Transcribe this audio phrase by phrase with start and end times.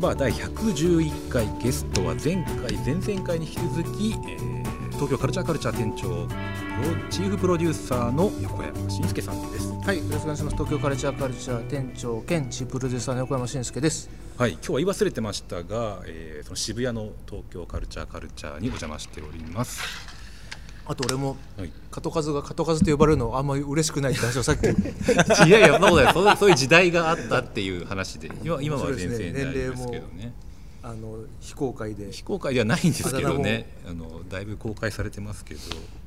[0.00, 4.60] バー第111回ゲストは前回前々回に引き続き、えー
[5.00, 6.28] 東京カルチャーカルチャー店長
[7.08, 10.56] チーフプロデューサーの横山慎介さんですはい、よろしくお願いします。
[10.56, 14.10] 東京カルチャーカルチャー店長兼チーフプロデューサーの横山慎介です。
[14.36, 20.19] はい今日は言い忘れてましたが、えーその渋谷の東京カルチャーカルチャーにお邪魔しております
[20.90, 21.70] あと俺もはい。
[21.92, 24.64] 加藤数が加藤数と呼ばれるのあんまり嬉しくないって話をさっき。
[25.46, 26.12] いやいやそうだよ。
[26.12, 28.28] そうそういう時代があったっていう話で。
[28.42, 30.34] 今今は全然そうですけどね。
[30.82, 32.10] あの非公開で。
[32.10, 33.72] 非公開ではないんですけどね。
[33.88, 35.60] あのだいぶ公開されてますけど。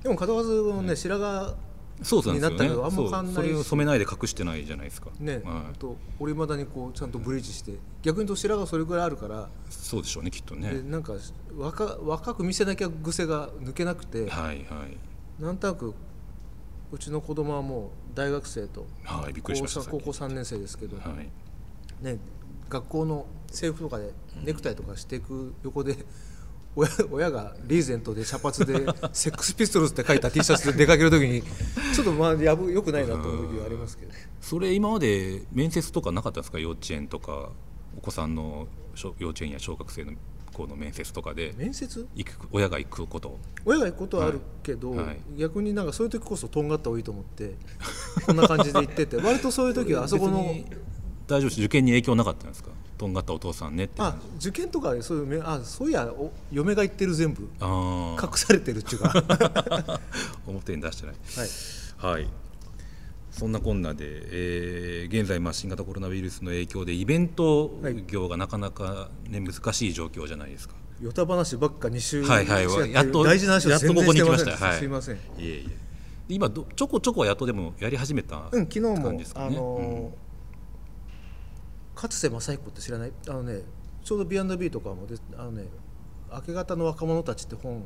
[0.03, 1.53] でも加藤数もね白髪
[2.01, 2.83] そうなんですよね。
[2.83, 5.09] あんま変わんないしそれを染めないで隠してないじゃないですか。
[5.19, 5.43] ね、はい。
[5.45, 10.73] あと俺まだにこうちゃんとブリーチして逆にと白髪それぐらいあるから、そうでしょうねきっとね。
[10.73, 11.13] でなんか
[11.55, 15.41] 若若く見せなきゃ癖が抜けなくて、はいはい。
[15.41, 15.93] なんとなく
[16.91, 22.03] うちの子供はもう大学生とはいびっくりしました高校3年生ですけど、はい。
[22.03, 22.17] ね、
[22.69, 24.11] 学校の制服とかで
[24.43, 25.95] ネクタイとかしていく横で、
[26.75, 28.73] 親親がリーゼントで茶髪で
[29.13, 31.41] 「セックスピストルズ」って書いた T シャツで出かける時に
[31.93, 36.59] ちょっとまあやぶよくないなと思う時はありますけどそれ今まで面接とかなかったんですか？
[36.59, 37.51] 幼稚園とか
[37.97, 40.13] お子さんの小幼稚園や小学生の
[40.51, 41.53] 子の面接とかで？
[41.57, 42.07] 面接？
[42.15, 43.39] 行く親が行くこと。
[43.65, 45.05] 親が行くことはあるけど、はい。
[45.05, 45.19] はい。
[45.37, 47.55] 逆になんかそういう時こそとんがった方がいいと思って
[48.25, 50.55] こんな感じで行ってて割とそういう時はあそこの
[51.27, 51.59] 大丈夫です。
[51.61, 52.69] 受験に影響なかったんですか？
[52.97, 57.49] とんがったお父さんねってあ受験とかそういうめあそういやお嫁が言ってる全部。
[57.59, 59.99] あ隠されてるっていうか、は
[60.47, 61.15] 表に出してない。
[61.15, 62.27] い、はい。
[63.31, 70.75] そんなこんなで、えー現在、まあ、新型コロナウイルスの影響でイベント業がなかなか、ね難しい状況じゃないですか。
[71.01, 72.91] ヨタ話ばっか2週はいはい。
[72.93, 74.51] やっと大事な話をやっとここに来ました。
[74.55, 74.79] はい。
[74.79, 75.15] すいません。
[75.15, 75.77] いえいえ。
[76.29, 79.47] 今どちょこちょこやっとでもやり始めたうん、昨日も、感じですかね。
[79.47, 80.22] あのー
[81.95, 83.11] 勝瀬正彦って知らない？
[83.29, 83.61] あのね
[84.03, 85.65] ちょうど B&B とかもであのね
[86.31, 87.85] 明け方の若者たちって本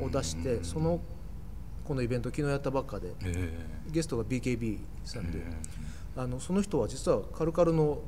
[0.00, 1.00] を出してその
[1.84, 3.52] このイベント昨日やったばっかでえ
[3.90, 5.52] ゲストが BKB さんで、え
[6.16, 7.98] あのその人は実はカルカルの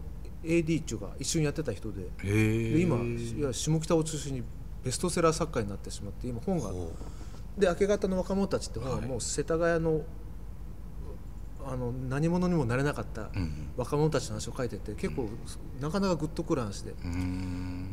[0.45, 4.43] AD 中が一緒にやってた人でえで今いや下北を中心に
[4.85, 6.93] ベストセラー作家になってしまって今本がほ
[7.59, 10.03] で明け方の若者たちって本ははいもう世田谷の,、
[11.67, 13.31] あの何者にもなれなかった
[13.77, 15.29] 若者たちの話を書いてて結構
[15.81, 16.95] なかなかグッとくる話で。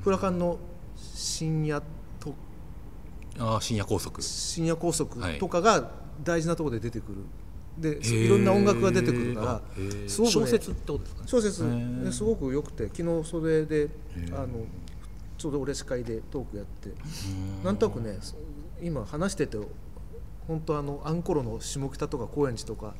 [0.04, 0.58] フラカンの
[0.96, 1.82] 深夜
[2.20, 2.34] と
[3.38, 5.92] あー深夜拘束深夜拘束とかが
[6.24, 7.18] 大事なところで出てくる。
[7.78, 9.62] でいろんな音楽が出てくるから
[10.08, 11.22] すごく、ね、小説ってことですか？
[11.22, 14.36] ね小説すごく良くて昨日それでー。
[14.36, 14.66] あの
[15.38, 16.90] ちょうど俺司会でトークやって
[17.64, 18.20] なんとなくね
[18.82, 19.58] 今話してて
[20.50, 22.94] 本当あのあんころの下北とか高円寺とか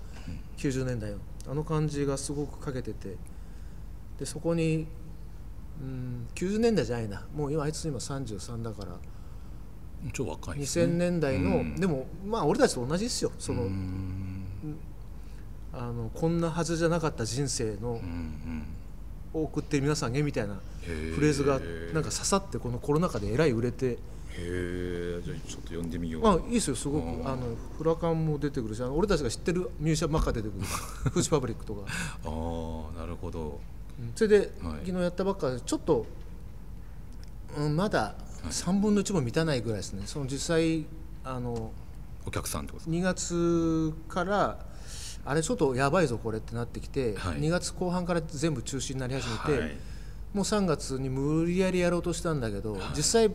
[0.58, 1.18] 90年代の
[1.48, 3.16] あの感じがすごくかけてて。
[4.20, 4.86] でそこに
[5.82, 7.26] うん90年代じゃないな。
[7.34, 8.98] もう今あいつ今33だから。
[10.14, 10.64] 超若いね。
[10.64, 11.76] 2000年代の、うん。
[11.76, 13.32] でもまあ俺たちと同じですよ。
[13.40, 13.70] その,、
[15.74, 18.64] あのこんなはずじゃなかった人生のうんうん。
[19.34, 21.60] を送ってる皆さんへみたいなフレーズが
[21.94, 23.98] なんか刺さってこのコロナ禍でえらい売れて
[24.40, 26.22] へえじゃあちょっと読んでみよう。
[26.24, 27.24] まあいいですよすごうん。
[27.24, 30.62] くあのフラカンも出てくるしあの俺たちが知ってるミュージシャンばっか出てくる。
[30.66, 31.88] フーチパブリックとか、あ
[32.26, 33.60] あなるほど。
[34.00, 34.48] うんそれで、はい。
[34.86, 36.06] 昨日やったばっかでちょっと、
[37.58, 38.16] うん、まだ
[38.50, 40.04] 3分の1も満たないぐらいですね。
[40.06, 40.86] その実際
[41.24, 41.72] あの
[42.26, 44.66] お客さんってことですか？2月から
[45.26, 47.40] あれちょっとやばいぞこれってなってきて、はい。
[47.40, 49.78] 2月後半から全部中止になり始めて、はい。
[50.34, 53.32] もう3月に無理やりやろうとしたんだけど、実際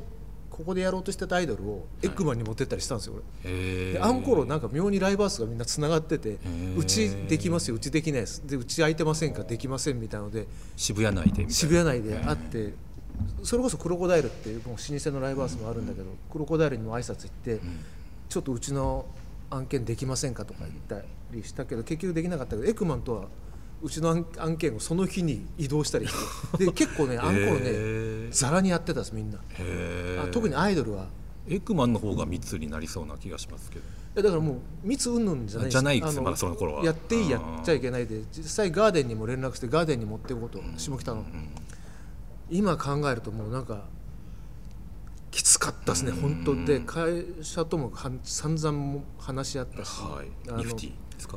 [0.57, 3.93] ここでやろうとしてたアイドルをエッグマンに持ってったりしたんですよ、俺。
[3.95, 6.79] であんころなんか妙にライバースがみんなつながっててー。
[6.79, 8.47] うちできますようちできないです。
[8.47, 9.43] でうち空いてませんか？
[9.43, 12.75] できませんみたいなので渋谷内で渋谷内であって
[13.43, 17.61] それこそクロコダイルっていうもう老舗のライバースもあるんだけどクロコダイルにも挨拶行って
[18.29, 19.07] ちょっとうちの
[19.51, 20.45] 案件できませんか？
[20.45, 23.25] とか言ったりしたけど結局できなかったけどエクマンとは
[23.83, 26.15] うちの案案件をその日に移動したりし
[26.59, 29.39] てで結構ね あんころねざらにやってたんですみんな。
[30.33, 31.07] 特にアイドルは。
[31.47, 33.85] エッグマンの方が密になりそうな気がしますけど。
[34.17, 36.85] えだからもう密云々じゃないじゃないですまだその頃は。
[36.85, 41.25] やっていいやっちゃいけないで実際ガーデンにも連絡してガーデンに持っていこうと下北の、
[42.49, 43.85] 今考えるともうなんか
[45.31, 46.81] きつかったですね本当で。
[46.81, 50.57] 会社ともは散々も話し合ったし、はい。
[50.57, 51.37] ニフティですか？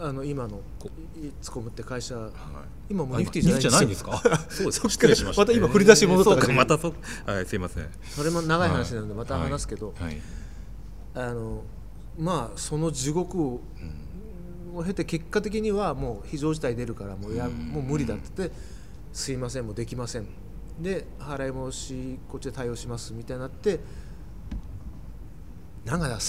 [0.00, 2.32] あの今のこいつこむって会社はい。
[2.90, 4.22] 今もうあニフティじゃないんですか？
[4.48, 4.80] そうです。
[4.80, 4.88] か。
[4.88, 5.42] 失礼しました。
[5.42, 6.52] また今振り出しに戻ったか。
[6.52, 6.94] またそう
[7.26, 7.88] はいすいません。
[8.04, 10.20] それも長い話なのでまたはい話すけど、はい。
[11.14, 11.64] あの
[12.18, 13.60] まあその地獄を,、
[14.74, 18.56] を経て結果的にはもう非常事態出るからもうや、もう無理だって言って
[19.12, 20.26] 「すいませんもうできません」
[20.80, 23.80] で払い戻しこっちで対応しますみたいになって
[25.84, 26.20] なんか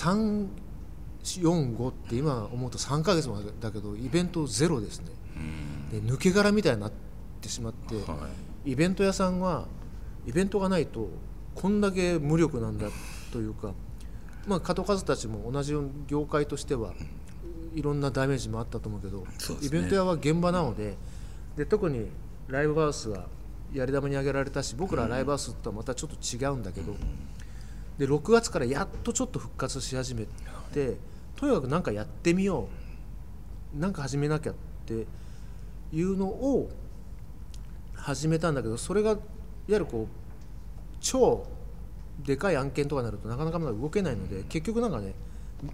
[1.23, 5.07] 345って今思うと3ヶ月までだけどイベントゼロですね。
[5.91, 6.91] で抜け殻みたいになっ
[7.41, 8.27] てしまって、は
[8.65, 9.67] イベント屋さんは
[10.25, 11.09] イベントがないと
[11.55, 12.89] こんだけ無力なんだ
[13.31, 13.73] というか、
[14.47, 15.73] まあ、加藤和たちも同じ
[16.07, 16.93] 業界としては
[17.73, 19.25] いろんなダメージもあったと思うけどね。
[19.61, 20.95] イベント屋は現場なので
[21.55, 22.07] で特に
[22.47, 23.25] ライブハウスは
[23.73, 26.95] やり玉に挙げられたし僕らライブハウスとはまたちょっと違うんだけど、
[27.97, 30.25] で6月からやっとちょっと復活し始め
[30.73, 30.97] て
[31.39, 32.67] とにかく何かやってみよ
[33.73, 34.55] うなんか始めなきゃっ
[34.85, 35.07] て
[35.93, 36.69] いうのを
[37.95, 39.19] 始めたんだけどそれがいわ
[39.69, 41.47] ゆるこう超
[42.25, 45.13] でかい案件とかになるとなかなかまだ動けないので結局なんかね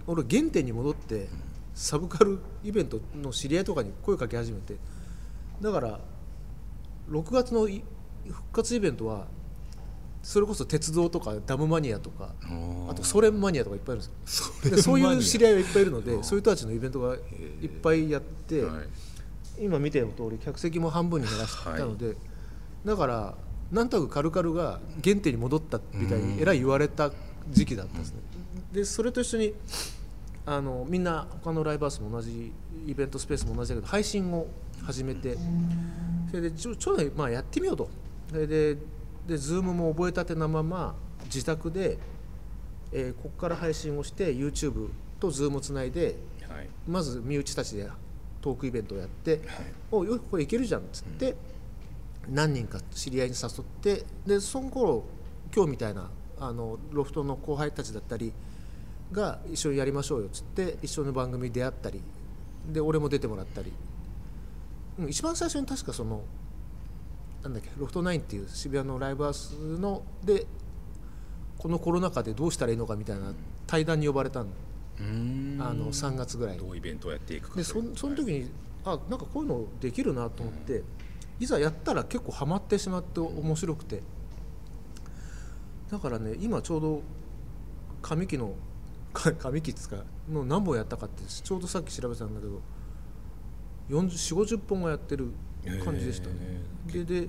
[0.06, 1.26] 俺原点に戻って
[1.74, 4.76] サブカルイベントの知り合いとかに声かけ始めて
[5.60, 5.98] だから
[7.10, 7.82] 6月のい
[8.28, 9.26] 復活イベントは
[10.26, 12.46] それこそ鉄道とかダムマニアとかい
[12.90, 14.70] あとソ連マニアとかいっぱいいるんですよ。
[14.76, 18.88] でそういう知り合いがいっぱいいるのでそういう人たちのイベントがいっぱいやって、はい。
[19.60, 22.16] 今見ての通り客席も半分に減らしたので、
[22.84, 23.34] だから
[23.70, 27.12] なんとなくカルカルが原点に戻ったみたいにえらい言われた
[27.48, 28.18] 時期だったんですね。
[28.72, 29.54] でそれと一緒に
[30.44, 32.52] あのみんな他のライブハウスも同じ
[32.84, 34.48] イベントスペースも同じだけど配信を
[34.82, 35.38] 始めて
[36.30, 37.88] それでちょちょうど、まあ、やってみようと。
[38.28, 38.76] それで
[39.26, 40.94] で Zoom も覚えたてなまま
[41.24, 41.98] 自宅で、
[42.92, 44.88] えーここから配信をして YouTube
[45.18, 46.16] と Zoom をつないで
[46.48, 46.68] はい。
[46.86, 47.88] まず身内たちで
[48.40, 49.40] トークイベントをやって
[49.90, 51.36] 「およこれいけるじゃん」っつって、
[52.28, 55.04] 何人か知り合いに誘ってでその頃
[55.54, 58.32] 今日みたいなあのロフトの後輩たちだったり
[59.12, 62.02] が一緒にやりましょうよっつって一緒の番組に出会ったり
[62.72, 63.72] で俺も出てもらったり、
[64.98, 66.22] うん、一番最初に確かその
[67.46, 70.46] なんだっけロフトナインっていう渋谷のライブハウスので
[71.58, 73.32] このコロナ禍でどうしたらいいのかみたいな
[73.66, 74.46] 対談に呼ばれたの。
[74.98, 76.56] あの3月ぐらい。
[76.56, 78.50] にどうイベントをやっていくかでそその時に
[78.84, 80.82] あなんかこういうのできるなと思って、
[81.38, 84.02] いざやったら結構ハマってしまって面白くて。
[85.90, 87.02] だからね今ちょうど
[88.02, 88.54] 上期の
[89.12, 92.60] か上期っつうかの何本やったかってちょうどさっき調べてたんだけど
[93.90, 95.30] 4 4 5 0本はやってる
[95.84, 96.62] 感じでしたね。
[96.92, 97.28] でで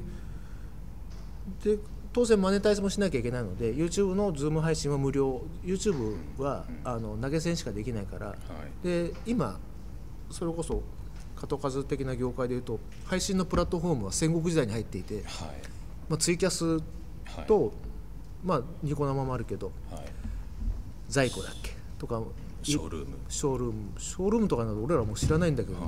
[1.64, 1.80] で
[2.14, 5.42] 当然マネタイズもしなきゃいけないので YouTube の Zoom 配信は無料。
[5.64, 8.28] YouTube はあの投げ銭しかできないから。
[8.28, 8.36] は
[8.84, 8.88] い。
[8.88, 9.60] で今
[10.32, 10.82] それこそ
[11.36, 15.24] 加藤数的な業界でいうと配信のプラットフォームは戦国時代に入っていて、はい。
[16.10, 17.46] まあ、ツイキャスはい。
[17.46, 17.74] と、
[18.44, 20.06] まあ、ニコ生もあるけどはい。
[21.08, 22.22] 在庫だっけとか
[22.64, 23.18] ショールーム。
[23.30, 24.00] ショールーム。
[24.00, 25.86] ショールームとかなど俺らも知らないんだけどね、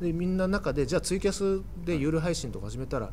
[0.00, 3.10] でみんな中でじゃあツイキャスで有料配信とか始めたら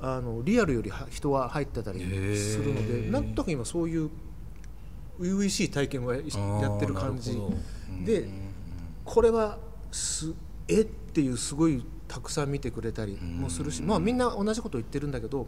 [0.00, 2.00] あのリアルよりは人は入ってたり
[2.36, 4.10] するのでなんとなく今そういう
[5.18, 6.22] 初々しい体験をやや
[6.76, 7.38] ってる感じ。
[8.04, 8.28] で
[9.04, 9.58] これは
[9.90, 10.32] す
[10.68, 15.46] えっていうすごいたくさん見てくれたりもするし、まあ、みんな同じこと言ってるんだけど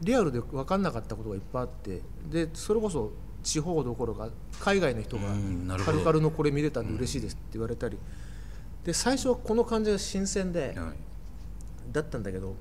[0.00, 4.28] リアルで分かんなかったことがいっぱいあってでそれこそ地方どころか
[4.60, 5.22] 海外の人が
[5.84, 7.98] カルカルのこれ見れたんで嬉しいですって言われたり
[8.86, 11.92] で最初はこの感じが新鮮ではい。
[11.92, 12.54] だったんだけど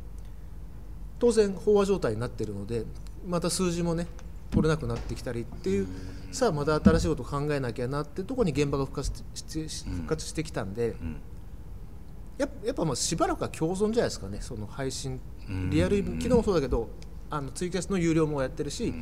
[1.20, 2.84] 当然飽和状態になってるので
[3.28, 4.08] また数字もね
[4.52, 5.88] 取れなくなってきたりっていう
[6.32, 11.18] さあまた新しいことを考えなきゃなってとこに現場が復活してし復活してきたんで、ん。
[12.38, 15.70] やっぱやっぱまあしばらくは共存じゃないですかねその配信うん。
[15.70, 16.90] リアルイベ昨日もそうだけど
[17.30, 18.94] あのツイキャスの有料もやってるし、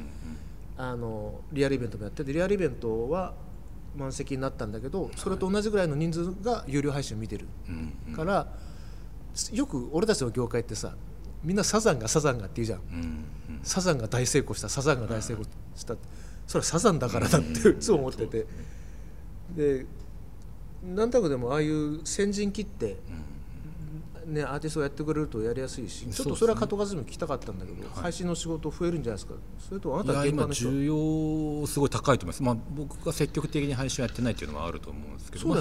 [0.77, 3.33] あのリアルイベントもやっててリアルイベントは
[3.95, 8.47] 満席になったんだけどそれと同じぐらいの人数が有料配信を見てるうんから、
[9.51, 10.95] よく俺たちの業界ってさ
[11.43, 12.79] みんなサザンがサザンがって言うじゃん。
[12.79, 13.59] うんうん。
[13.63, 15.45] サザンが大成功したサザンが大成功
[15.75, 15.95] した。
[16.47, 18.45] それはサザンだからだっていつも思ってて。
[19.55, 19.85] で
[20.83, 22.97] なんとなくでもああいう先陣切って、
[24.25, 29.33] ね、アーティストをやってくれるとやりやすいしちょっとそれは加藤和美も聞きたかったんだけど、配信の仕事増えるんじゃないですか。
[29.59, 30.69] それとあないたは現場の人。
[30.69, 35.55] 需要すごい高いと思います、まあ、僕が積極的に配信をやってないっていうのはあると思うんですけどそう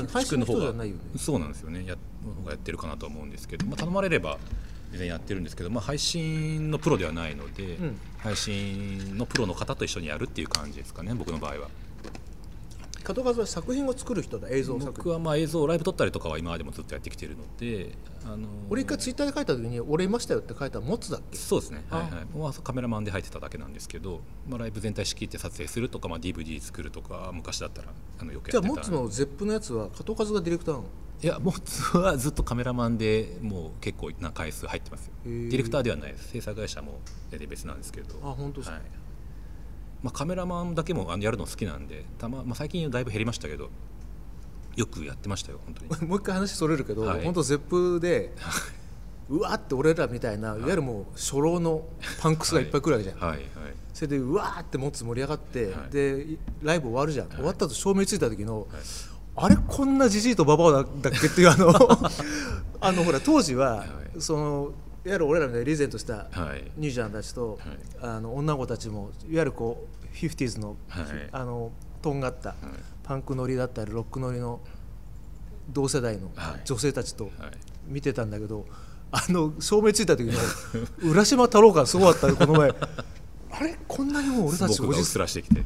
[0.73, 1.03] ないよね。
[1.17, 1.85] そうなんですよね。
[1.87, 4.39] やの方がやってるかなとは思うんですけど、まあ、頼まれれば
[4.91, 7.99] 全然やってるんですけど、まあ、配信のプロではないので、ん。
[8.19, 11.69] 配信のプロの方と一緒にやるっていう感じですかね僕の場合は
[13.03, 14.93] 加藤和美は作品を作る人だ映像作品。
[14.93, 17.93] 僕はまあ映像ライブ撮ったりとかは今までもずっとやってきてるので
[18.25, 21.37] あの俺一回ツイッターで書いた時に「俺いましたよ」って書いたら持つだっけ？
[21.37, 22.55] そうですね、はいはい。
[22.63, 28.73] カメラマンで入ってただけなんですけど、まあ、ライブ全体仕切って撮影するとか、まあ、DVD 作るとか昔だったらあのよくじゃやってた。
[28.73, 30.87] あモッツのゼップのやつは加藤和がディレクターなの？
[31.23, 35.13] いやもうツアーずっとカメラマンでもう結構な回数入ってますよ。
[35.25, 36.31] ディレクターではないです。
[36.31, 38.17] 制作会社も別なんですけど。
[38.23, 38.77] あ本当ですか？
[38.77, 38.85] はい
[40.03, 43.71] まあ、カメラマンだけもあのやるの好きなんでたま、まあ、最近だいぶ減りましたけど
[44.77, 46.03] よくやってましたよ本当に。
[46.09, 47.25] もう一回話それるけど、はい。
[47.25, 48.35] 本当ゼップで
[49.29, 51.87] うわーって俺らみたいな、い、わゆるもう初老の
[52.21, 53.37] パンクスがいっぱい来るわけじゃん、はい。
[53.37, 53.49] はい。
[53.93, 55.91] それでうわーって持つ盛り上がって、はい。
[55.91, 58.67] でライブ終わるじゃん、終わった後照明ついた時の、
[59.37, 61.69] あれこんなじじいとババアだだっけっていうあの
[62.81, 63.85] あのほら当時は、
[64.17, 64.21] い。
[64.21, 64.73] その
[65.05, 66.71] いわゆる俺らみたいなリーゼントしたはい。
[66.77, 67.59] ニュージャンたちと、はい。
[68.01, 71.07] あの女の子たちもいわゆるこう 50s の,、はい。
[71.33, 72.55] あのとんがった、
[73.03, 74.61] パンク乗りだったりロック乗りの
[75.71, 76.61] 同世代のはい。
[76.65, 77.33] 女性たちとはい。
[77.89, 78.67] 見てたんだけど、
[79.11, 80.39] あの照明ついた時の
[81.03, 82.71] 浦島太郎感すごかったねこの前。
[83.51, 83.77] あれ？
[83.89, 85.65] こんなにもう俺たち50僕がうっすらしてきて。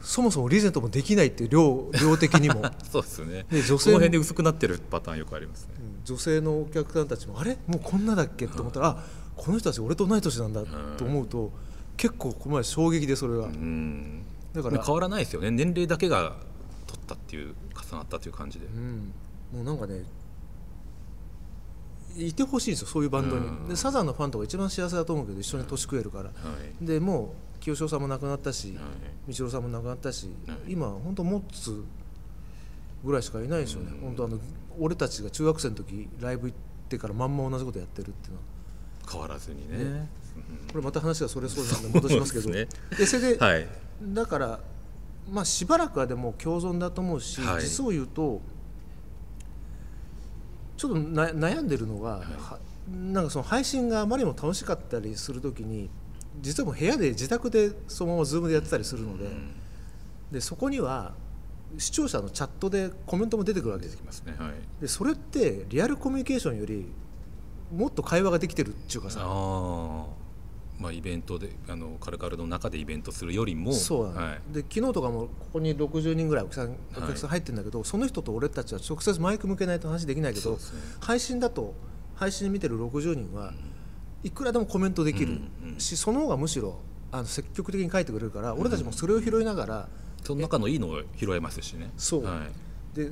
[0.00, 2.62] そもそもリーゼントもできないっていう量量的にも。
[2.90, 3.44] そうですよね。
[3.50, 5.74] で女性もこの辺で薄くなってるパターンよくありますね
[6.06, 7.58] 女性のお客さんたちもあれ？
[7.66, 8.46] もうこんなだっけ？
[8.46, 9.02] と思ったら、あ
[9.36, 10.62] この人たち俺と同い年なんだ
[10.96, 11.50] と思うと、
[11.96, 14.22] 結構この前衝撃でそれが、うん。
[14.54, 15.50] だから変わらないですよね。
[15.50, 16.36] 年齢だけが
[16.86, 17.54] 取ったっていう
[17.90, 19.12] 重なったっていう感じで、うん、
[19.52, 20.04] もうなんかね
[22.16, 23.68] いてほしいんですよそういうバンドに、うん。
[23.68, 26.30] でサザンのファンとか一番幸せだと思うけど一緒に年食えるから、は
[26.80, 26.86] い。
[26.86, 28.82] でもう清志郎さんも亡くなったし、は
[29.28, 29.34] い。
[29.34, 30.58] 道郎さんも亡くなったし、はい。
[30.68, 31.84] 今本当モッツ
[33.04, 34.38] ぐらいしかいないでしょうね、本当あの
[34.78, 38.44] 俺たちが中学生の時ライブ行ってからまんま同じことやってるっていうのは。
[39.10, 39.84] 変わらずにね。
[39.84, 40.08] ね。
[40.70, 42.44] これまた話がそれそうなんで戻しますけど。
[42.44, 42.68] そうで
[42.98, 43.66] でそれで、 はい。
[44.02, 44.60] だから
[45.30, 47.62] まあしばらくはでも共存だと思うし、はい。
[47.62, 48.40] 実を言うと
[50.76, 55.88] ちょっとな悩んでるのが、はなんかその配信があまりにも楽しかったりするときに
[56.40, 59.28] 実はもう部屋で自宅でそのままズームでやってたりするので,、
[60.30, 61.14] でそこには
[61.78, 64.52] 視聴者のチャットでコメントも出てくるわけですいますねはい。
[64.80, 66.86] でそれってリアルコミュニケーションより
[67.74, 69.20] もっと会話ができてるっていうかさ
[70.78, 73.72] まあイベントであのカルカルの中でイベントするよりも。
[73.72, 74.40] そうだね、はい。
[74.52, 80.58] で昨日とかもここに60人ぐらいお客さんお客さん入ってるんだけど、その人と俺たちは直接マイク向けないと話できないけど、ね。
[81.00, 81.74] 配信だと
[82.14, 83.54] 配信見てる60人は
[84.22, 85.32] いくらでもコメントできる
[85.62, 86.78] うんうんし、その方がむしろ
[87.10, 89.88] あの積極的に書いてくれるから、俺たちもそれを拾いながら
[90.26, 91.88] その中のいいのを拾えますしね。
[91.96, 92.24] そう。
[92.24, 92.42] は
[92.94, 92.98] い。
[92.98, 93.10] で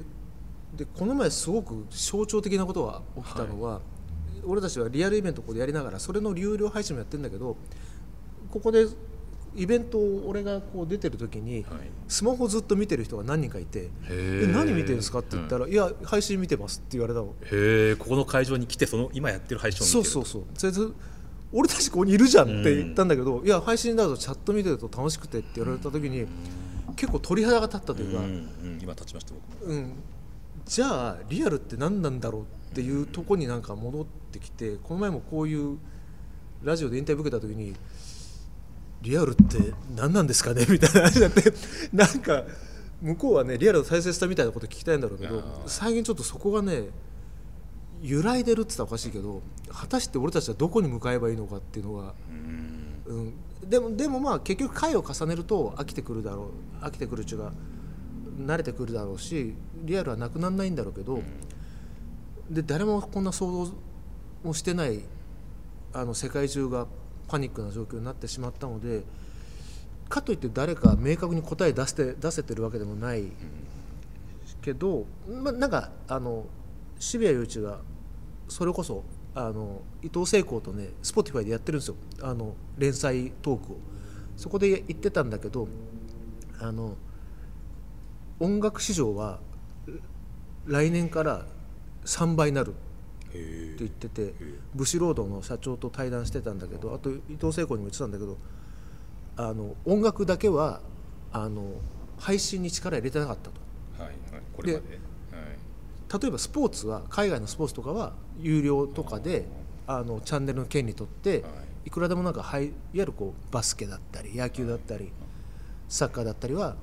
[0.77, 3.81] でこの前すごく象徴的なことが起きたのは、
[4.45, 7.57] 俺たちはリアルイベントをここでやりながらそれの有料配信もやってるんだけど
[8.51, 8.87] ここで
[9.55, 11.65] イベントを俺がこう出てる時に、はい。
[12.09, 14.51] スマホずっと見てる人が何人かいて「へー。
[14.51, 17.33] え何見てるんですか?」って言ったら「いや配信見てます」って言われたの。
[17.43, 20.13] へえここの会場に来てその今やってる配信を見てる。
[20.13, 20.73] そうそうそう。
[20.73, 20.95] それで
[21.53, 26.27] 俺たちここにいるじゃんって言ったんだけど、いや配信だとチャット見てると楽しくてって言われた時に、
[26.97, 29.75] 結構鳥肌が立ったというか、うんうん今立ちました僕も。
[29.75, 29.93] うん、
[30.67, 35.79] じゃあリアルって何なんだろうっていうとこになんか戻ってきてこの前もこういう
[36.63, 37.75] ラジオでインタビュー受けた時に
[39.03, 40.67] リアルって何なんですかね？
[40.71, 41.53] みたいな話になって
[41.93, 42.45] なんか
[43.01, 46.89] 向こうはねリアルを大切さみたいなこと聞きたいんだろうけど最近ちょっとそこがね
[48.03, 52.85] 揺らいでるって言ったらおかしいけど果たして俺たちはどこに向かえばいいのかっていうのが、うん。
[53.07, 53.33] うん、
[53.69, 57.53] でもでもまあ結局回を重ねると飽きてくるだろう飽きてくるうちが
[58.39, 61.21] 慣れてくるだろうしリアルはなくならないんだろうけど、
[62.51, 63.73] で誰もこんな想像
[64.43, 65.03] もしてない
[65.93, 66.87] あの世界中が
[67.29, 69.03] パニックな状況になってしまったので
[70.09, 73.25] かといって誰か明確に答え出して出せてるわけでもない
[74.63, 76.47] けど、まあ、なんかあの
[76.99, 77.79] 渋谷雄一が
[78.49, 79.05] それこそ
[79.35, 81.97] あの伊藤聖子とね Spotify でやってるんですよ。
[82.23, 83.77] あの連載トークを。
[84.37, 85.69] そこで言ってたんだけど
[86.61, 86.97] あの
[88.41, 89.39] 音楽市場は
[90.67, 91.47] 来年から
[92.05, 92.73] 3倍になるっ
[93.33, 94.35] てへ言ってて
[94.75, 98.39] ブシロードの社長と対談してたんだけどあと伊藤聖子にも言ってたんだけど
[99.37, 100.81] あの音楽だけは
[101.33, 101.75] あの
[102.19, 103.61] 配信に力入れてなかったと。
[103.99, 104.43] えはいはい。
[104.53, 104.89] これまで。
[104.89, 105.14] はい
[106.13, 109.47] 例えばスポーツは海外のスポーツとかは有料とかで
[109.87, 111.49] あのチャンネルの権利取っては
[111.87, 111.91] い。
[111.91, 115.13] くらでもなんかはいいわゆるこうバスケだったり野球だったり
[115.89, 116.77] サッカーだったりは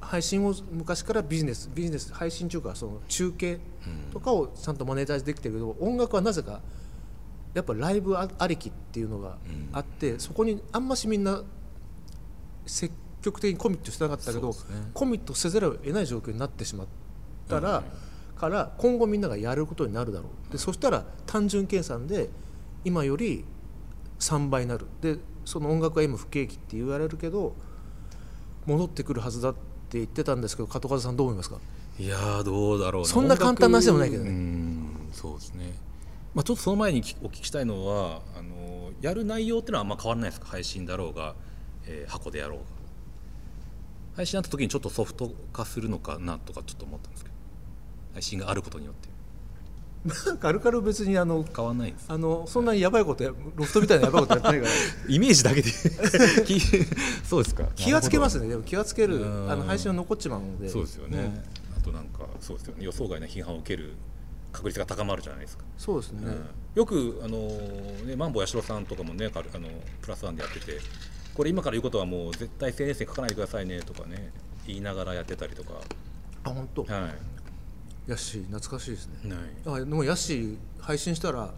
[0.00, 3.58] 配信を昔からビジネスビジネス配信中かその中継
[4.12, 6.60] とかをちゃんとマネタイズできてるけど音楽はなぜか
[7.54, 9.38] やっぱライブあありきっていうのが
[9.72, 11.42] あってそこにあんましみんな
[12.66, 14.54] 積極的にコミットしてなかったけど、
[14.94, 16.86] コミットせざるを得ない状況になってしまっ
[17.48, 17.82] たら、
[18.38, 20.52] から今後みんながやることになるだろう。
[20.52, 22.30] でそしたら単純計算で
[22.84, 23.44] 今より
[24.20, 24.86] 3倍になる。
[25.00, 27.54] でその音楽は今不景気って言われるけど
[28.66, 31.58] 戻ってくるはずだって言ってたんですけど加藤和さんどう思いますか？
[31.98, 34.32] いやーどうだろうそんな簡単な話でもないけどね。
[35.12, 35.74] そうですね。
[36.34, 40.46] まあちょっとその前にきお聞きしたいのはあのやる内容っていうのはあんま変わらないですか？
[40.48, 41.34] 配信だろうが、
[41.86, 42.64] えー箱でやろうが。
[44.16, 47.36] 配信になった時にちょっとソフト化するのかなとかちょっと思ったんですけど
[48.18, 49.08] 配信があることによって。
[50.40, 52.06] カルカル別にあの変わんないんです。
[52.08, 54.72] あのそんなにやばいことやロフトみたいなやばいことやってないから。
[55.08, 55.70] イメージだけで。
[56.44, 56.60] き
[57.24, 57.64] そうですか。
[57.76, 58.44] 気がつけますね。
[58.44, 59.50] ねでも気がつけるうん。
[59.50, 60.68] あの配信は残っちまうので。
[60.68, 61.44] そうですよね、
[61.76, 62.84] あとなんかそうですよね。
[62.84, 63.94] 予想外な批判を受ける
[64.52, 65.64] 確率が高まるじゃないですか。
[65.76, 66.46] そうですね、うん。
[66.74, 67.38] よくあの、
[68.04, 69.68] ね、マンボウ八代さんとかもねあの
[70.00, 70.78] プラスワンでやってて
[71.34, 74.32] これ今から言うことはもう絶対 SNS に書かないでくださいねとかね
[74.66, 75.74] 言いながらやってたりとか。
[76.44, 76.84] あ本当？
[76.84, 77.10] は
[78.08, 79.14] ヤッシー懐かしいですね。
[79.24, 81.52] い、はい、あでもヤッシー配信したら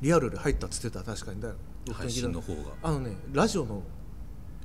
[0.00, 1.40] リアルで入ったっつってた確かに。
[1.40, 1.52] だ
[1.92, 2.60] 配信の方が。
[2.82, 3.82] あのねラジオの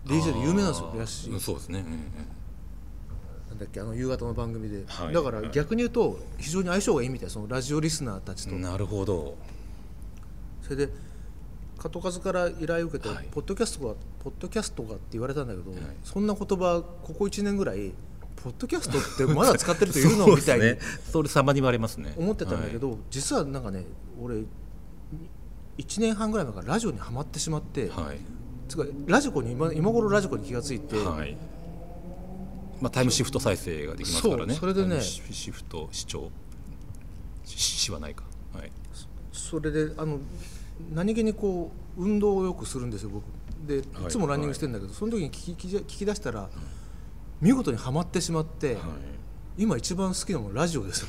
[0.05, 1.33] DJ で有名なんですよヤッシー。
[1.33, 1.99] うんそうですね、うんうん
[3.49, 5.13] なんだっけあの夕方の番組で、はい。
[5.13, 9.37] だから逆に言うと非常に相性がいいみたいそのラジオリスナーたちと、なるほど。
[10.61, 10.89] それで
[11.77, 13.27] 加藤数から依頼を受けて、はい。
[13.31, 15.79] ポッドキャストがポッドキャストがって言われたんだけど、はい。
[16.03, 17.93] そんな言葉ここ1年ぐらい
[18.43, 20.27] ポッドキャストってまだ使ってる人いるの？
[20.27, 20.75] みたいに
[21.11, 22.13] それ様に言われますね。
[22.17, 23.85] 思ってたんだけど、実はなんかね
[24.21, 24.43] 俺
[25.77, 28.19] 1年半ぐらい前からラジオにはまってしまって、はい、はい
[28.67, 31.35] つうかラジコに今今頃ラジコに気がついて、はい。
[32.81, 34.53] まあ、タイムシフト再生ができますからね。
[34.53, 36.29] それでねシシフト視聴
[37.45, 38.23] ししはないか。
[38.53, 38.71] はい。
[39.31, 40.19] それであの
[40.93, 43.23] 何気にこう運動をよくするんですよ僕。
[43.65, 44.11] でいはい。
[44.11, 46.49] つもランニングしてるんだけど、その時に聞き聞き聞き出したら、
[47.41, 48.83] 見事にはまってしまって、はい。
[49.57, 51.05] 今一番好きなものラジオです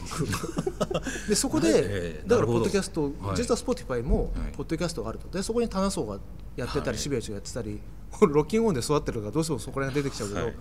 [1.28, 3.36] でそこで、ええだからポッドキャスト、はい。
[3.36, 4.52] 実は Spotify もはい。
[4.56, 5.28] ポッドキャストがあると。
[5.28, 6.20] でそこにタナソーが
[6.54, 6.98] やってたり、はい。
[6.98, 7.80] シベアチがやってたり
[8.20, 10.56] ロッキングオンで育ってるからどうしてもそこら辺が出てきちゃうけど、はい。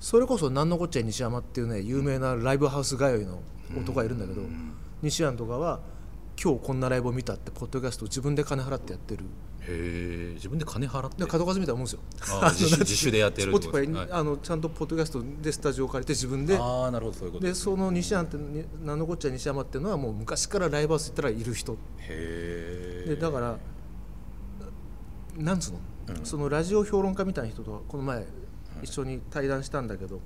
[0.00, 3.40] それこそなんのこっちゃい西山っていうね有名なライブハウス通いの
[3.76, 4.42] 男がいるんだけど、
[5.02, 5.80] 西山とかは
[6.40, 9.24] 今日こんなライブを見たってポッドキャストを自分で金払ってやってる
[10.34, 11.24] 自分で金払って？
[11.24, 12.00] で門数みたいなもんですよ。
[12.40, 14.08] あ自主でやってるってことです Spotify ねはい。
[14.12, 21.72] あのちゃんとポッドキャストでスタジオを借りて自分でああなるほどそういうことでその西山ってになんのこっちゃい西山っていうのはもう昔からライブハウス行ったらいる人。
[21.74, 21.76] へ
[23.06, 23.58] えでだから
[25.36, 26.24] なんつうの、うん。
[26.24, 28.26] そのラジオ評論家みたいな人とこの前
[28.82, 30.20] 一緒に対談したんだけど、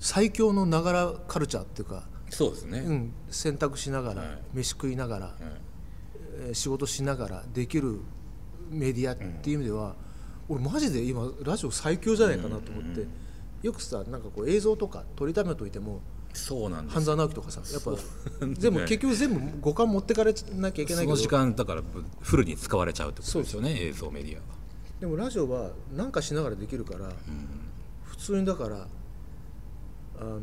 [0.00, 4.38] 最強のながらカルチャーっていうか、そうですね、うん、洗濯しながら、はい。
[4.54, 5.71] 飯食いながら、はいえー
[6.52, 8.00] 仕事しながらできる
[8.70, 9.94] メディアっていう意味では、
[10.48, 13.06] 俺マジで今ラジオ最強じゃないかなと思って、
[13.62, 16.00] よくさなんかこう映像とか撮りためといても
[16.34, 21.82] そうなんです半沢直樹とかさやっぱそう全部結局全部五感持ってかれなきゃいけないけどその時間だから
[22.20, 24.42] フルに使われちゃうってことですよね映像メディアは。
[25.00, 27.10] でもラジオは何かしながらできるから、
[28.04, 28.86] 普通にだから
[30.20, 30.40] あの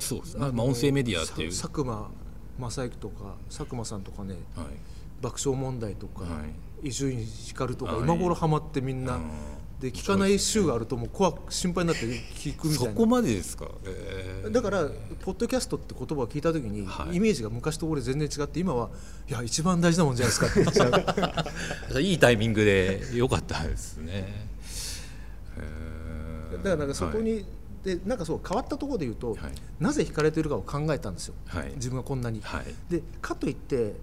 [0.00, 0.34] そうです。
[0.36, 2.10] ね、まあ、音声メディアっていう、さ佐久間
[2.58, 4.66] 正行とか佐久間さんとかねはい、
[5.20, 6.42] 爆笑問題とかは
[6.82, 8.02] 伊集院光とか、はい。
[8.02, 9.30] 今頃ハマってみんな、うん。
[9.80, 12.90] で聞かない週があるともう怖く心配になって聞くみたいな。
[12.92, 14.50] そこまでですか、えー。
[14.50, 14.88] だから
[15.20, 17.16] ポッドキャストって言葉を聞いた時に、はい。
[17.16, 18.90] イメージが昔と俺全然違って今は
[19.28, 22.00] いや一番大事なもんじゃないですかって言っちゃう。
[22.02, 24.48] いいタイミングで良かったですね。
[25.56, 26.56] えー。
[26.56, 27.44] だからなんかそこに、
[27.96, 29.38] でなんかそう変わったところで言うと、はい。
[29.80, 31.72] なぜ惹かれてるかを考えたんですよ、はい。
[31.76, 32.40] 自分がこんなに。
[32.42, 32.64] はい。
[32.90, 33.94] でかといって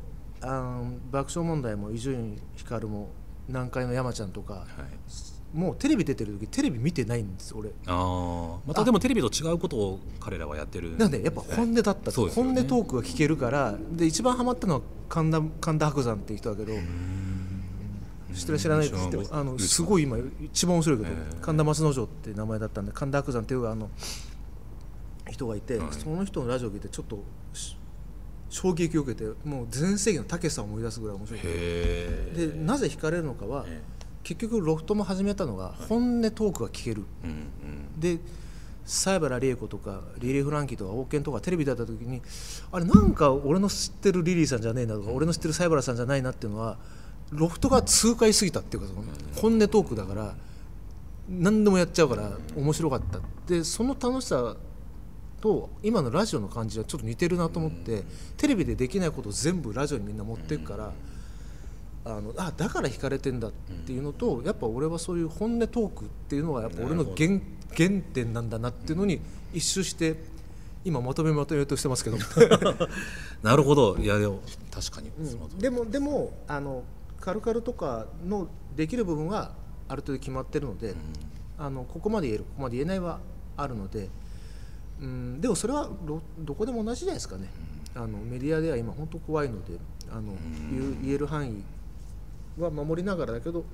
[0.41, 3.10] あの爆笑問題も伊集院光も
[3.48, 5.58] 南海の山ちゃんとか、はい。
[5.58, 7.69] もうテレビ出てる時テレビ見てないんです俺。
[7.86, 8.58] あー。
[8.67, 12.28] またでもテレビと違うことを彼らはやってるなんでやっぱ本音だった、ね。
[12.34, 16.74] 本音トークが聞けるからで一番ハマったのは神田神田伯山っていう人だけど
[18.36, 23.89] 知ってる知らないって言ってもうんあのすごい今一番面白いけど、えー神田松之丞って名前だったんで神田伯山っていうあの
[25.32, 25.88] 人がいて、はい。
[25.91, 27.76] その人のラジオを聞いてちょっとし
[28.50, 33.82] 衝撃を受けてもう全盛期のたけしさんを思い出すぐらい面白いでなぜ惹かれるのかは、え
[34.24, 37.04] 結局ロフトも始めたのが本音トークが聞ける、
[37.98, 38.17] で
[38.84, 42.21] 西原理恵子とかリリー・フランキーとか王権とかテレビでやった時に
[42.71, 46.78] あれなんか俺の知ってるリリーさんじゃねえなとか、俺の知ってる西原さんじゃないなっていうのは
[47.31, 49.03] ロフトが痛快すぎたっていうかその
[49.35, 50.35] 本音トークだから
[51.27, 53.19] 何でもやっちゃうから面白かった。
[53.47, 54.55] でその楽しさ
[55.41, 58.03] と今のラジオの感じはちょっと似てるなと思って、
[58.38, 60.91] テレビでできないことを全部ラジオにみんな持っていくから。
[62.07, 67.41] あのあだから惹かれてんだっていうのと、やっぱ俺はそういう本音トークっていうのがやっぱ俺の原
[67.75, 69.19] 原点なんだなっていうのに
[69.53, 70.15] 一周して
[70.83, 72.17] 今まとめまとめようとしてますけど、
[73.41, 73.97] なるほど。
[73.97, 75.61] いやでも確かに、その通り。
[75.63, 76.83] でもでもあの
[77.19, 79.54] カルカルとかのできる部分は
[79.88, 80.95] ある程度決まってるので、
[81.58, 83.19] あのここまで言えるここまで言えないは
[83.58, 84.10] あるので、
[85.01, 87.49] うん、でもそれはどどこでも同じじゃないですかね、
[87.95, 89.78] あのメディアでは今本当怖いので
[90.12, 90.34] あの、
[91.04, 91.63] 言える範囲
[92.62, 93.65] は守りながらだけど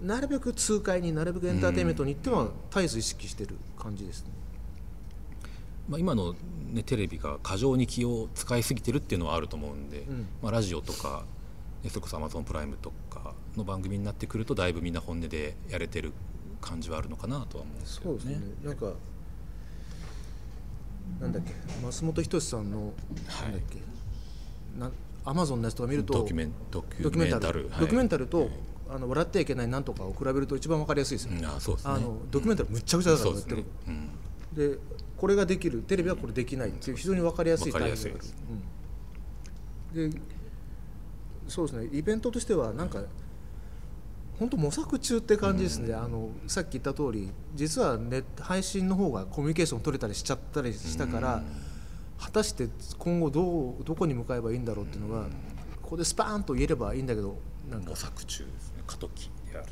[0.00, 4.30] なるべく痛快になるべくエンターテインメントに行っては絶えず意識してる感じですね。
[5.88, 6.34] まあ、今の、
[6.72, 10.26] ね、テレビが過剰に気を使いすぎてるっていうのはあると思うんで、ん。
[10.42, 11.33] まあ、ラジオとかね
[11.88, 16.12] それこそアマゾンプライムとかの番組になってくるとだいぶみんな本音でやれてる
[16.60, 18.46] 感じはあるのかなとは思うんですけどそうですね。
[18.46, 18.54] ね。
[18.64, 18.92] なんか
[21.20, 21.52] なんだっけ
[21.84, 23.78] 松本人志さんの、なんだっけ
[24.78, 24.90] な
[25.24, 28.50] アマゾンのやつとか見るとドキュメンドキドキュメンタルルドキュメンタルはと、
[28.90, 31.94] あの笑ってはいけないなんとかを比べると一番わかりやすいですよ、いうんあそうですね。
[31.94, 33.56] あのドキュメンタルむっちゃくちゃだからやって。
[33.56, 34.10] る、、うん、
[34.54, 34.78] で
[35.16, 38.36] これができるテレビはこれできないっていう非常に分かりやすいわかりやすいがあるです。
[39.94, 40.10] うん。
[40.10, 40.20] で
[41.48, 41.88] そうですね。
[41.92, 43.02] イベントとしてはなんか
[44.38, 51.42] 本当模索中って感じですね、あのさっき言った通り実はネ配信の方がコミュニケーション取れたりしちゃったりしたから、
[52.18, 55.28] 果たして今後どうどこに向かえばいいんだろうっていうのが、
[55.82, 57.36] ここでスパーンと言えればいいんだけど
[57.70, 58.82] なんか模索中ですね。
[58.86, 59.66] 過渡期である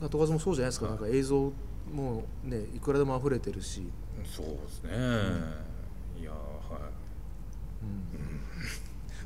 [0.00, 0.06] と。
[0.06, 1.52] 後数もそうじゃないですか、なんか映像
[1.92, 3.90] もねいくらでも溢れてるし、
[4.24, 4.90] そうですね、
[6.20, 6.34] いやー
[6.72, 6.82] はい、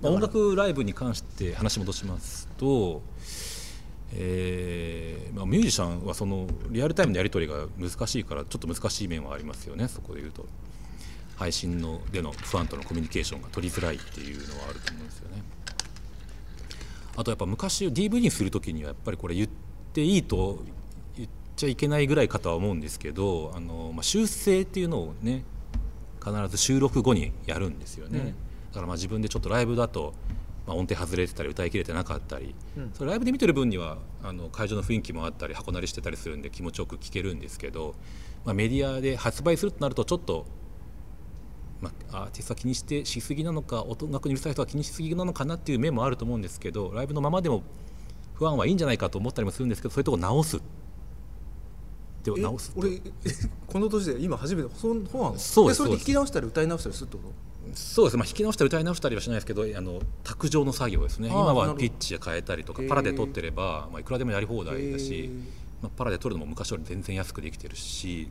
[0.02, 3.02] まあ、音楽ライブに関して話戻しますと、
[4.14, 10.46] えーまあ、ミュージシャンはそのリアルタイムのやり取りが難しいからちょっと難しい面はありますよねそこで言うと。
[11.40, 15.42] 配信のでのファンとのコミュニケーションが取りづらいっていうのはあると思うんですよね。
[17.16, 19.48] あとやっぱ昔 DVD にする時にはやっぱりこれ言っ
[19.94, 20.62] ていいと
[21.16, 25.44] 言っちゃいけないぐらいかとは思うんですけどあの、まあ、修正っていうのをね
[26.22, 28.34] 必ず収録後にやるんですよね、
[28.70, 30.14] だからまあ自分でちょっとライブだと、
[30.66, 32.90] まあ、音程外れてたり歌い切れてなかったり、うん。
[32.94, 37.94] それライブで見てる分にはあの会場の雰囲気もあったり箱鳴りしてたりするんで気持ちよく聴けるんですけど、
[38.44, 40.46] まあ、メディアで発売するとなるとちょっと、
[41.80, 47.62] まあ、アーティストは気にしてしすぎなのか音楽にうるさい人は気にしすぎなのかなっていう面もあると思うんですけどライブのままでも
[48.34, 50.60] 不安はいいんじゃないかと思ったりもするんですけどそういうところ直す。
[52.22, 53.00] でえ直す俺え
[53.66, 55.38] この年で今初めてそんそうなの？
[55.38, 55.98] そうですそれでそうです。
[56.00, 57.49] 弾き直したり歌い直したりするってこと？
[57.74, 61.28] そうです、まあ、弾き直したり歌い直したりはしないですけどあの卓上の作業ですね。
[61.28, 65.30] 今はピッチで変えたりとかパラで撮ってれば、まあ、いくらでもやり放題だへしー、
[65.82, 68.30] まあ、パラで撮るのも昔より全然安くできてるし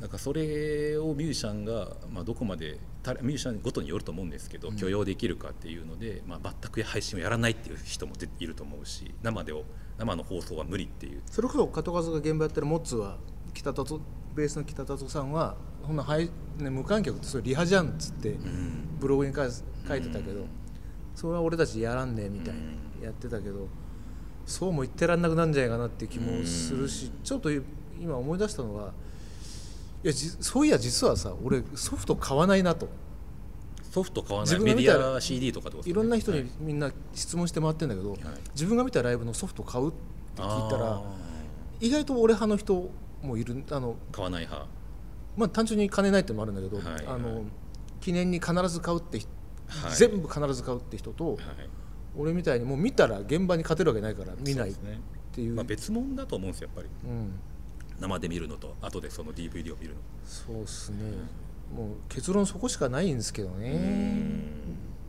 [0.00, 9.64] なんかそれをミュージシャンが、まあ、どこまでたミュージシャンごとによると思うんですけど、許容できるかっていうので、まあ、全く配信をやらないっていう人もでいると思うし生でを
[9.98, 11.20] 生の放送は無理っていう。
[11.26, 13.18] それこそ加藤和が現場やってるモッツは
[13.52, 14.00] 北田と
[14.34, 18.36] ベースの北田さんはそんなはい、ね、無観客ってそれリハじゃんっつって
[18.98, 20.46] ブログに書いてたけど、
[21.14, 22.60] それは俺たちやらんねみたいに
[23.02, 23.68] やってたけど、
[24.46, 27.50] そうも言ってらんなくなるんじゃないかなって気もするし、ちょっと
[28.00, 28.92] 今思い出したのは
[30.02, 32.88] いやじそういや実はさ俺ソフト買わないなと。
[33.90, 35.90] ソフト買わな自いメディア CD とかってことですね。
[35.90, 36.42] いろんな人はい。
[36.42, 38.20] にみんな質問して回ってるんだけど、はい。
[38.54, 39.92] 自分が見たライブのソフト買うっ
[40.36, 41.02] て聞いたらあ
[41.80, 42.88] 意外と俺派の人
[43.22, 44.68] もいるあのー買わない派。
[45.36, 47.42] まあ単純に金ないってのもあるんだけど、はいあの
[48.00, 49.28] 記念に必ず買うって人、
[49.68, 49.94] はい。
[49.94, 51.38] 全部必ず買うって人と、はい。
[52.16, 54.74] 俺みたいにもう見たら現場に勝てるわけないから見ないっ
[55.32, 55.54] ていう。
[55.54, 57.10] まあ、別物だと思うんですよやっぱり。
[57.10, 57.32] うん、
[58.00, 60.00] 生で見るのと後でその DVD を見るの。
[60.24, 60.98] そうっすね、
[61.74, 64.42] もう結論そこしかないんですけどね。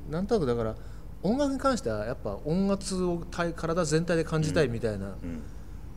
[0.09, 0.75] なんとなくだから
[1.23, 5.41] 音楽に関してはやっぱ音圧を体体全体で感じたいみたいなうん。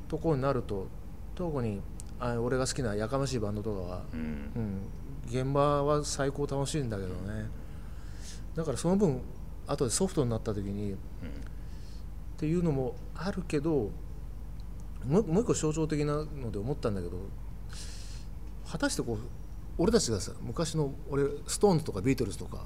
[0.07, 0.87] ところになると、
[1.35, 1.81] 特に
[2.25, 4.21] あ俺が好きなやかましいバンドとかは、うん。
[4.57, 4.81] うん、
[5.29, 7.51] 現場は最高楽しいんだけどね。
[8.55, 9.21] だからその分
[9.67, 10.97] 後でソフトになった時にっ
[12.37, 13.91] ていうのもあるけど
[15.07, 17.17] もうもう一個象徴的なので思ったんだけど
[18.71, 19.19] 果たしてこう
[19.77, 22.65] 俺たちがさ昔の俺ストーンズとかビートルズとか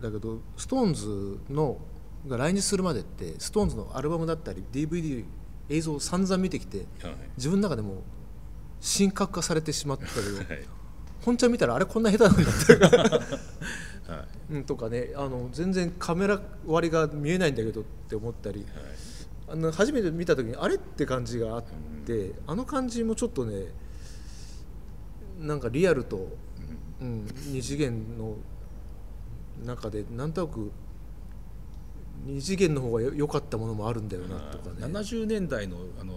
[0.00, 1.78] だけどストーンズの
[2.26, 5.24] が来日するまでってストーンズのアルバムだったり DVD
[5.68, 7.16] 映像を散々見てきてはい。
[7.36, 8.02] 自分の中でも
[8.80, 10.66] 神格化されてしまったけどはい。
[11.22, 14.10] 本ちゃん見たらあれこんな下手なんだって。
[14.10, 14.54] はい。
[14.54, 18.66] うんとかねあの全然カメラ割りが見えないんだけどって思ったり。
[19.50, 21.64] あの初めて見た時にあれって感じがあっ
[22.06, 23.64] て、あの感じもちょっとね
[25.40, 26.28] なんかリアルと、
[27.00, 28.36] うん、二次元の
[29.66, 30.70] 中でなんとなく
[32.24, 34.86] 二次元の方がよ良かったものもあるんだよなとかね。
[34.86, 36.12] 70年代のあの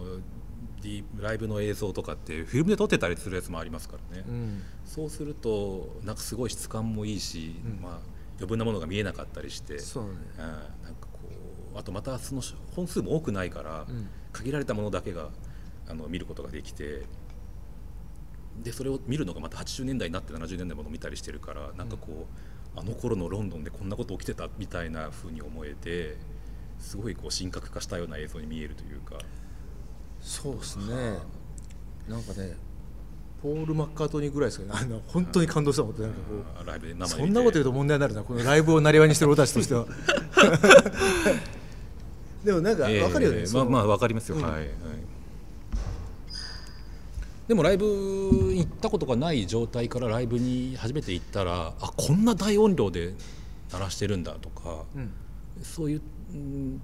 [1.17, 4.62] ライブの映像とかってフィルムで撮ってたりするやつもありますからね、うん。
[4.86, 8.00] そうするとなんかすごい質感もいいし、まあ、
[8.36, 10.10] 余分なものが見えなかったりしてそうね。
[10.38, 10.43] うん
[10.86, 11.19] なんかこ
[11.76, 12.41] うあとまたその
[12.76, 14.08] 本数も多くないから、うん。
[14.32, 15.30] 限られたものだけが
[15.88, 17.04] あの見ることができて
[18.62, 22.28] でそれを見るのがまた80年代になって70年代もの見たりしてるからなんかこ
[22.76, 26.17] う、あの頃のロンドンでこんなこと起きてたみたいな風に思えて
[26.80, 29.17] すごいこう神格化したような映像に見えるというか
[30.24, 31.20] そうですね。
[32.08, 32.56] なんかね
[33.42, 34.80] ポール・マッカートニーぐらいですかね。
[34.82, 36.12] あの本当に感動したもんってなん。
[36.12, 36.22] かこ
[36.62, 39.86] あライブでそんなこと言うと問題になるなこのライブをなりわいにしてる俺たちとしては。
[42.44, 44.68] でもなんか分かるよね、えーまあまあ分かりますよ、はい、はい、
[47.48, 53.14] でもライブに行ったことがない状態からライブに初めて行ったらあこんな大音量で
[53.72, 55.10] 鳴らしてるんだとか、うん。
[55.62, 56.02] そういう、
[56.34, 56.82] うんうん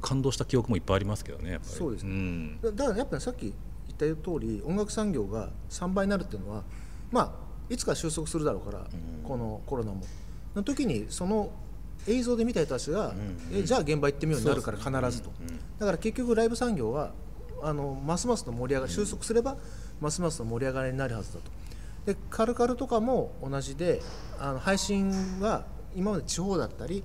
[0.00, 1.72] 感動した記憶もいっぱいありますけどねやっぱり。
[1.72, 2.10] そうですね。
[2.12, 2.60] ん。
[2.60, 3.52] だだからやっぱりさっき
[3.98, 6.62] 言った通り音楽産業が3倍になるっていうのは
[7.10, 7.32] まあ
[7.72, 8.86] いつか収束するだろうから、
[9.24, 10.02] このコロナも
[10.54, 11.50] の時にその
[12.06, 13.14] 映像で見た人たちが、
[13.52, 15.30] えじゃあ現場行ってみようになるから必ずと、
[15.78, 17.12] だから結局ライブ産業は
[17.62, 19.56] あのますますの盛り上がり収束すれば
[20.00, 21.50] ますますの盛り上がりになるはずだと
[22.12, 24.02] でカルカルとかも同じで
[24.38, 27.04] あの配信は今まで地方だったり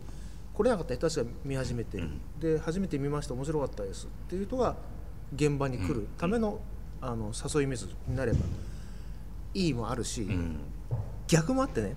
[0.57, 2.01] 来れなかった人たちが見始めて、
[2.39, 4.75] で初めて見ました面白かったですっていう人が
[5.35, 6.59] 現場に来るための,、
[6.99, 8.39] あの誘い水になれば
[9.53, 10.57] いいもあるし、うん。
[11.27, 11.95] 逆もあってね、ん。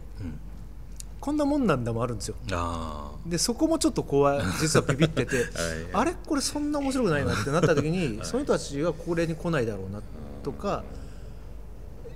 [1.20, 2.34] こんなもんなんだもあるんですよ。
[2.52, 5.46] あでそこもちょっと怖い 実はビビっててはい。
[5.94, 6.14] あれ？
[6.26, 10.02] これそんな面白くないなってなった時に、 その人たちはこれに来ないだろうな
[10.42, 10.84] とか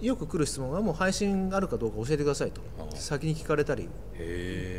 [0.04, 2.60] よく来る質問はもう配信あるかどうか教えてくださいと。
[2.94, 3.88] 先に聞かれたり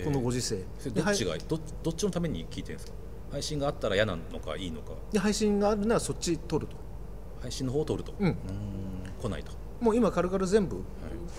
[0.04, 0.64] このご時世。
[0.94, 2.98] どっちがどどっちのために聞いてるんですか？
[3.32, 4.92] 配信があったら嫌なのかいいのか。
[5.12, 6.76] で配信があるならそっち撮ると。
[7.42, 8.14] 配信の方を取ると？
[8.20, 8.36] うん。
[9.22, 9.52] 来ないと。
[9.82, 10.78] もう今カルカル全部、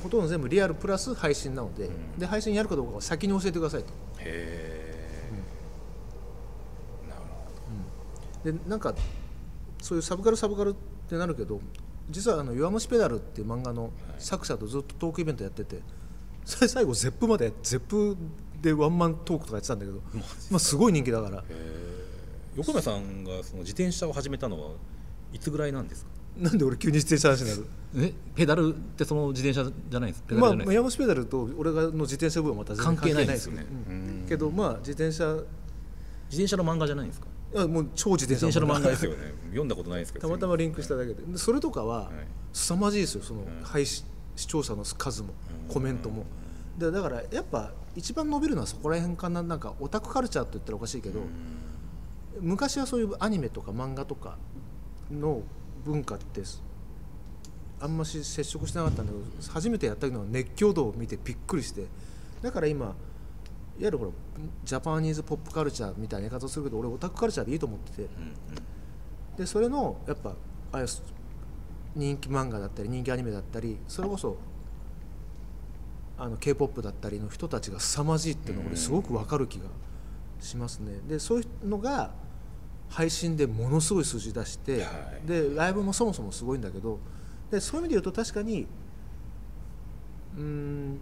[0.02, 2.18] ほとんど全部リアルプラス配信なので,、ん。
[2.18, 3.88] で配信やるかどうかは先に教えてくださいと。
[4.18, 5.30] へえ、
[7.08, 7.20] なる
[8.52, 8.94] ほでなんか
[9.80, 10.74] そういうサブカルサブカルっ
[11.08, 11.60] てなるけど
[12.10, 15.80] 実はあの「弱虫ペダル」っていう漫画の作者とずっとトークイベントやってて
[16.44, 18.16] それ最後ゼップまでゼップ
[18.62, 20.00] でワンマントークとかやってたんだけど、
[20.50, 21.44] まあ、すごい人気だから。
[22.56, 24.70] 横山さんがその自転車を始めたのは
[25.32, 26.10] いつぐらいなんですか？
[26.38, 28.08] なんで俺急に自転車の話になる？
[28.08, 30.22] えペダルってその自転車じゃないです？
[30.26, 33.52] ペダまあルじゃないです山虫ペダルと俺がの自転車部はまた全然関係ないんですよ。
[33.52, 33.66] ね。
[34.26, 35.44] けどまあ自転車自
[36.30, 37.26] 転車の漫画じゃないんですか？
[37.66, 38.90] もう超自転車の漫画。
[38.90, 39.16] ですよね。
[39.48, 41.22] 読んだことないですけどたまたまリンクしただけで。
[41.22, 42.12] でそれとかははい。
[42.52, 45.28] 凄まじいですよその配信視聴者の数も
[45.68, 46.24] コメントも。
[46.78, 49.42] でだからやっぱ一番伸びるのはそこら辺かな。
[49.42, 51.20] なんかオタクカルチャーって言ったらおかしいけど
[52.40, 54.36] 昔はそういうアニメとか漫画とか
[55.10, 55.42] の
[55.84, 56.42] 文化って
[57.80, 61.86] あんまし接触してなかったんだけど初めてやったのは熱狂度を見てびっくりして。
[62.42, 62.94] だから今
[63.78, 64.10] ゆるほら
[64.64, 68.08] ジャパニーズポップカルチャーみたいな言い方をするけど俺オタクカルチャーでいいと思ってて。
[69.36, 70.34] でそれのやっぱ
[70.72, 70.84] あ
[71.94, 74.36] 人気漫画だったり人気アニメだったりそれこそ
[76.18, 79.66] あの k p o p だったりの人たちが凄まじいっていうのが俺すごく分かる気が
[80.40, 80.98] しますね。
[81.06, 82.12] でそういうのが
[82.88, 84.88] 配信でものすごい数字出して、は
[85.24, 86.98] いでライブもそもそもすごいんだけど
[87.50, 88.66] でそういう意味で言うと確かに
[90.36, 91.00] うーん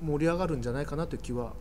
[0.00, 1.52] 盛り上がるんじゃないかなという気は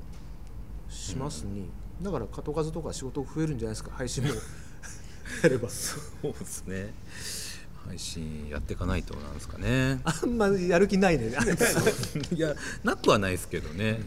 [0.93, 1.69] しますに、
[2.01, 3.91] だから後数とか仕事増えるんじゃないですか。
[3.91, 4.29] 配信も。
[5.41, 6.93] やればそうですね。
[7.87, 9.99] 配信やっていかないとなんですかね。
[10.03, 11.31] あんまやる気ないね。
[12.31, 13.99] いやなくはないですけどね、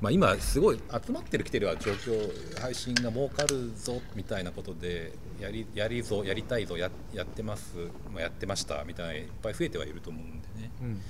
[0.00, 7.74] まあ、今すごい集まってる来てる状況配信が儲かるぞみたいなことでやりやりぞやりたいぞややってます、
[8.12, 10.70] まあ、やってましたみたいないっぱい増えてはいると思うんでね。
[10.82, 11.00] うん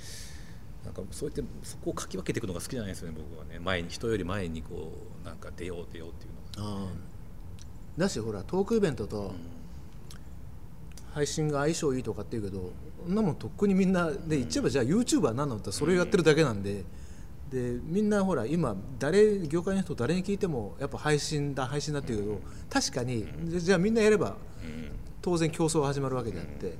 [0.85, 3.59] なんかそうやってそこをかき分けていくのが好きじゃないですよね僕はね。
[3.59, 4.93] 前に人より前にこ
[5.23, 6.87] うなんか出よう出ようっていうのが
[7.97, 9.33] だしほらトークイベントと
[11.13, 12.71] 配信が相性いいとかっていうけど
[13.05, 16.83] そんなもんとっくにみんなで言っちゃえばじゃあ YouTuber 何なのってそれをやってるだけなんで。
[17.51, 24.35] でみんなほら今誰業界の人誰に聞いてもやっぱ配信だ配信だっていうけど確かにじゃじゃあみんなやれば
[25.21, 26.73] 当然競争が始まるわけであって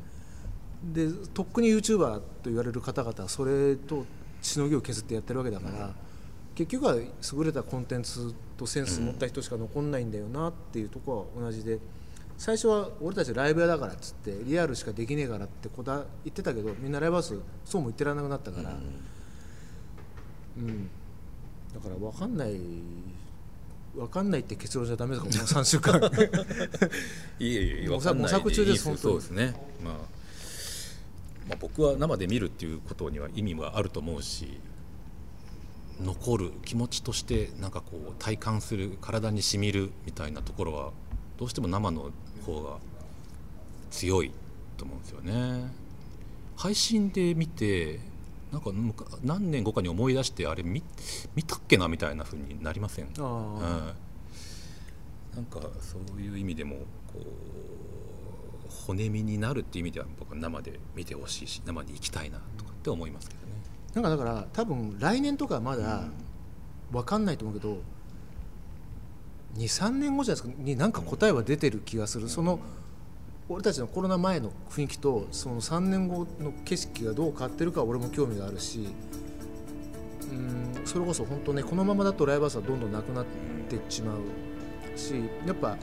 [0.94, 4.06] でとっくに YouTuber と言われる方々はそれと
[4.42, 5.94] しのぎを削ってやってるわけだから
[6.54, 7.10] 結局は優
[7.44, 11.80] れたコンテンツとセンス持った人しか残んないんだよなっていうところは同じで
[12.38, 18.78] 最初は俺たちライブ屋だからっつってリアルしかできねえからってこだ言ってたけどみんなライブハウスそうも言ってられなくなったから、
[20.58, 20.90] うん、
[21.74, 22.60] だから分かんない
[23.96, 26.02] 分かんないって結論じゃダメだからもう3週間。
[27.40, 29.02] いえいえ模わかんない索模索中です本当に。
[29.02, 30.15] そうですね、まあ、
[31.48, 34.60] まあ僕は生で見るっていうことには意味はあると思うし
[36.02, 40.92] 残る気持ちとしてなんかこう体感する体にしみるみたいなところは
[41.38, 42.12] どうしても生の
[42.46, 42.78] 方が
[43.92, 44.32] 強い
[44.78, 45.72] と思うんですよね。
[46.58, 48.00] 配信で見て
[48.52, 48.72] なんか
[49.24, 50.82] 何年後かに思い出してあれ見
[51.36, 53.94] 見たっけなみたいな風になりません、うん、あ
[55.36, 56.78] なんかそういう意味でも
[57.12, 57.26] こう
[58.88, 63.54] 骨身になるっていう意味では僕は生で見てほしいし生に行きたいなとかって思いますけどね。
[63.94, 66.04] なんかだから多分来年とかまだ
[66.92, 67.78] 分かんないと思うけど
[69.58, 70.64] 23年後じゃないですか。
[70.64, 72.28] になんか答えは出てる気がする。
[72.30, 72.60] その
[73.48, 78.88] 俺たちのコロナ前の雰囲気とその3年後の景色がどう変わってるか俺も興味があるし
[80.32, 83.26] うんそれこそ本当ねこのままだとライブハウスはどんどんなくなっ
[83.70, 85.14] てっちまうし
[85.46, 85.78] やっぱ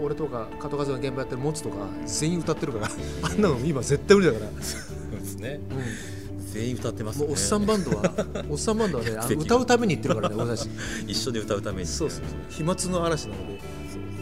[0.00, 2.88] 俺とか加藤和が現場やってるモツとか全員歌ってるから。
[3.22, 4.62] あんなの今絶対無理だから。
[4.62, 4.78] そ
[5.16, 5.60] うですね。
[5.70, 6.44] うん。
[6.52, 7.24] 全員歌ってますね。
[7.24, 8.02] もうおっさんバンドは
[8.48, 9.42] おっさんバンドはねあの敵。
[9.42, 10.68] 歌うために行ってるからね俺たち
[11.06, 12.38] 一緒で歌うためにそうそうそう。
[12.48, 13.60] 飛沫の嵐なので。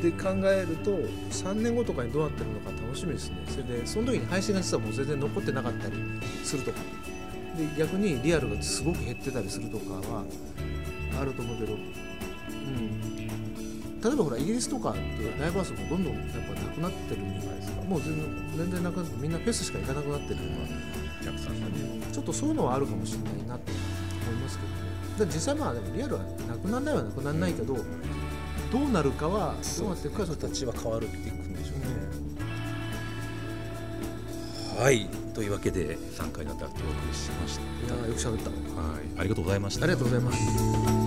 [0.02, 0.90] で考えると
[1.30, 3.37] 3年後とかにどうなってるのか楽しみですね。
[3.48, 5.94] それでその時に配信が実はもう全然残ってなかったり
[6.42, 6.78] するとか。
[7.56, 10.24] で逆にリアルがすごく減ってたりするとかは
[11.20, 13.21] あると思うけど、うん、
[14.02, 15.00] 例えばほらイギリスとかって
[15.38, 17.82] ライブハウスもどんどんやっぱなくなってるじゃないですか。
[17.82, 18.24] もう全然
[18.56, 20.48] 全然なくなってみんなフェスしか行かなくなってるとか
[21.22, 21.72] お客さんがね
[22.12, 23.72] ちょっとそういうのはあるかもしれないなと
[24.26, 25.26] 思いますけど。
[25.26, 25.32] ね。
[25.32, 27.82] 実際まあでもリアルはなくならないはなくならないけど、ど
[28.78, 31.78] うなるかはどうなっていくかはちょっと形は変わるっていくんでしょう
[34.78, 35.06] ね、はい。
[35.34, 37.62] というわけで3回にわたってお送りしました。
[37.94, 38.50] いやーよく喋った。
[38.50, 38.56] は
[38.98, 39.20] い。
[39.20, 39.84] ありがとうございました。
[39.84, 41.01] ありがとうございます。